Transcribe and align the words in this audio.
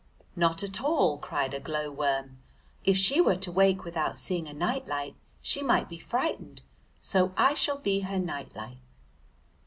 "Not 0.35 0.63
at 0.63 0.81
all," 0.83 1.19
cried 1.19 1.53
a 1.53 1.59
glow 1.59 1.91
worm, 1.91 2.39
"if 2.83 2.97
she 2.97 3.21
were 3.21 3.35
to 3.35 3.51
wake 3.51 3.83
without 3.85 4.17
seeing 4.17 4.47
a 4.47 4.51
night 4.53 4.87
light 4.87 5.15
she 5.43 5.61
might 5.61 5.87
be 5.87 5.99
frightened, 5.99 6.63
so 6.99 7.35
I 7.37 7.53
shall 7.53 7.77
be 7.77 7.99
her 7.99 8.17
night 8.17 8.55
light." 8.55 8.79